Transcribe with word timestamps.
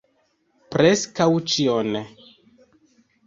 Preskaŭ 0.75 1.27
ĉion. 1.55 1.99